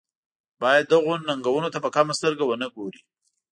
[0.61, 3.01] باید دغو ننګونو ته په کمه سترګه ونه ګوري.